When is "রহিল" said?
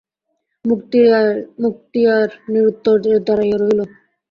3.57-3.79